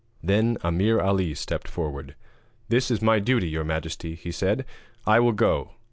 [0.23, 2.15] Then Ameer Ali stepped forward:
[2.69, 4.65] 'This is my duty, your majesty,' he said,
[5.05, 5.73] 'I will go.'